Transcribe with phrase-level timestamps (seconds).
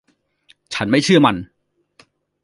[0.73, 1.35] ฉันไม่เชื่อมัน